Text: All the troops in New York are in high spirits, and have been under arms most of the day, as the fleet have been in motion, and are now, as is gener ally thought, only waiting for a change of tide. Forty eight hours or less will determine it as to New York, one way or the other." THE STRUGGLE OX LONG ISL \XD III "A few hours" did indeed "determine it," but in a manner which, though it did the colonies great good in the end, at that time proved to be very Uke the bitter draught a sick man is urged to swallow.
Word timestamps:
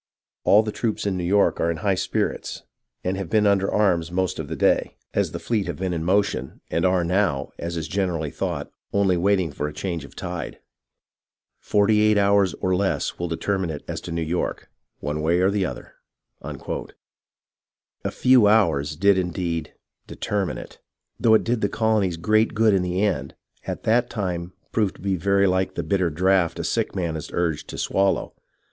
All 0.45 0.63
the 0.63 0.71
troops 0.71 1.05
in 1.05 1.15
New 1.15 1.23
York 1.23 1.59
are 1.59 1.69
in 1.69 1.77
high 1.85 1.93
spirits, 1.93 2.63
and 3.03 3.17
have 3.17 3.29
been 3.29 3.45
under 3.45 3.71
arms 3.71 4.11
most 4.11 4.39
of 4.39 4.47
the 4.47 4.55
day, 4.55 4.97
as 5.13 5.31
the 5.31 5.37
fleet 5.37 5.67
have 5.67 5.75
been 5.75 5.93
in 5.93 6.03
motion, 6.03 6.59
and 6.71 6.87
are 6.87 7.03
now, 7.03 7.51
as 7.59 7.77
is 7.77 7.87
gener 7.87 8.17
ally 8.17 8.31
thought, 8.31 8.71
only 8.91 9.15
waiting 9.15 9.51
for 9.51 9.67
a 9.67 9.73
change 9.73 10.03
of 10.03 10.15
tide. 10.15 10.57
Forty 11.59 12.01
eight 12.01 12.17
hours 12.17 12.55
or 12.55 12.75
less 12.75 13.19
will 13.19 13.27
determine 13.27 13.69
it 13.69 13.83
as 13.87 14.01
to 14.01 14.11
New 14.11 14.23
York, 14.23 14.71
one 15.01 15.21
way 15.21 15.39
or 15.39 15.51
the 15.51 15.67
other." 15.67 15.93
THE 16.41 16.47
STRUGGLE 16.49 16.55
OX 16.63 16.67
LONG 16.67 16.67
ISL 16.67 16.81
\XD 16.81 16.89
III 16.89 16.91
"A 18.05 18.11
few 18.11 18.47
hours" 18.47 18.95
did 18.95 19.17
indeed 19.19 19.75
"determine 20.07 20.57
it," 20.57 20.79
but 20.79 20.79
in 20.79 20.81
a 20.81 20.81
manner 20.81 20.81
which, 20.81 20.81
though 21.19 21.33
it 21.35 21.43
did 21.43 21.61
the 21.61 21.69
colonies 21.69 22.17
great 22.17 22.55
good 22.55 22.73
in 22.73 22.81
the 22.81 23.03
end, 23.03 23.35
at 23.67 23.83
that 23.83 24.09
time 24.09 24.53
proved 24.71 24.95
to 24.95 25.01
be 25.03 25.15
very 25.15 25.45
Uke 25.47 25.75
the 25.75 25.83
bitter 25.83 26.09
draught 26.09 26.57
a 26.57 26.63
sick 26.63 26.95
man 26.95 27.15
is 27.15 27.29
urged 27.31 27.67
to 27.67 27.77
swallow. 27.77 28.33